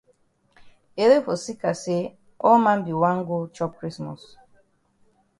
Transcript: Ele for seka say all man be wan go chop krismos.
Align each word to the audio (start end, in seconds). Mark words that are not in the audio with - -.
Ele 1.03 1.17
for 1.25 1.37
seka 1.45 1.71
say 1.83 2.01
all 2.47 2.59
man 2.65 2.79
be 2.85 2.93
wan 3.01 3.17
go 3.27 3.37
chop 3.55 3.71
krismos. 3.79 4.21